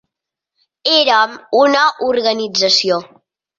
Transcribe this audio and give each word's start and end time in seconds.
Érem 0.93 1.35
una 1.61 1.85
organització. 2.09 3.01